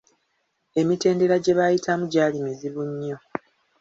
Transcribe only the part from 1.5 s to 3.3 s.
baayitamu gyali muzibu nnyo.